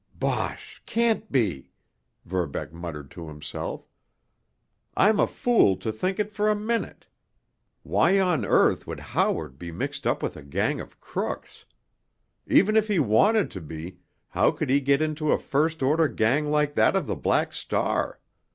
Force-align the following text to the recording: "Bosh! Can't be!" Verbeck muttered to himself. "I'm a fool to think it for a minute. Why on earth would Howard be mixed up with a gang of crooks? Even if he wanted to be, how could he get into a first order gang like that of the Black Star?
"Bosh! 0.15 0.81
Can't 0.87 1.31
be!" 1.31 1.69
Verbeck 2.25 2.73
muttered 2.73 3.11
to 3.11 3.27
himself. 3.27 3.87
"I'm 4.97 5.19
a 5.19 5.27
fool 5.27 5.75
to 5.75 5.91
think 5.91 6.17
it 6.17 6.31
for 6.31 6.49
a 6.49 6.55
minute. 6.55 7.05
Why 7.83 8.19
on 8.19 8.43
earth 8.43 8.87
would 8.87 8.99
Howard 8.99 9.59
be 9.59 9.71
mixed 9.71 10.07
up 10.07 10.23
with 10.23 10.35
a 10.35 10.41
gang 10.41 10.79
of 10.81 10.99
crooks? 10.99 11.65
Even 12.47 12.75
if 12.75 12.87
he 12.87 12.97
wanted 12.97 13.51
to 13.51 13.61
be, 13.61 13.99
how 14.29 14.49
could 14.49 14.71
he 14.71 14.79
get 14.79 15.03
into 15.03 15.31
a 15.31 15.37
first 15.37 15.83
order 15.83 16.07
gang 16.07 16.49
like 16.49 16.73
that 16.73 16.95
of 16.95 17.05
the 17.05 17.15
Black 17.15 17.53
Star? 17.53 18.19